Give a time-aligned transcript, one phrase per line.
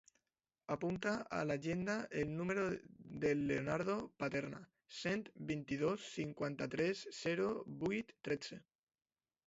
[0.75, 2.63] Apunta a l'agenda el número
[3.25, 4.63] del Leonardo Paterna:
[5.03, 7.51] set, vint-i-dos, cinquanta-tres, zero,
[7.85, 8.63] vuit, tretze.